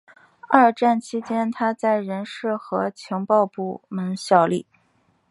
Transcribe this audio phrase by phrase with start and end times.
[0.49, 4.65] 二战期间他在人事和情报部门效力。